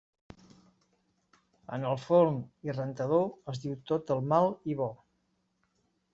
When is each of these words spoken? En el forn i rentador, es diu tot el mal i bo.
En 1.77 1.85
el 1.89 1.99
forn 2.05 2.39
i 2.69 2.75
rentador, 2.79 3.29
es 3.55 3.63
diu 3.67 3.77
tot 3.93 4.17
el 4.19 4.27
mal 4.33 4.51
i 4.75 4.81
bo. 4.83 4.91